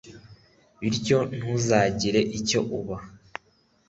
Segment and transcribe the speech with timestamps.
[0.79, 2.97] bityo ntuzagira icyo uba»